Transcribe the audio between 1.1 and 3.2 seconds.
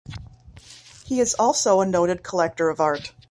is also a noted collector of art.